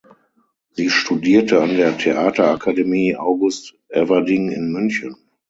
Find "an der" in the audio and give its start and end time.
1.61-1.95